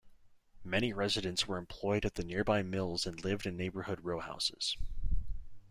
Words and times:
Many 0.63 0.93
residents 0.93 1.47
were 1.47 1.59
employed 1.59 2.05
at 2.07 2.15
the 2.15 2.23
nearby 2.23 2.63
mills 2.63 3.05
and 3.05 3.23
lived 3.23 3.45
in 3.45 3.55
neighborhood 3.55 4.01
rowhouses. 4.01 4.75